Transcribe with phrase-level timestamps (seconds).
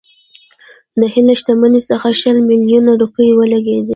[0.99, 3.89] د هند له شتمنۍ څخه شل میلیونه روپۍ ولګېدې.